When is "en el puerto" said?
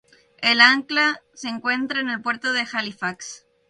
1.99-2.53